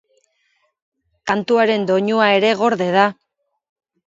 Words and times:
Kantuaren 1.31 1.85
doinua 1.91 2.31
ere 2.39 2.51
gorde 2.63 2.89
da. 2.97 3.05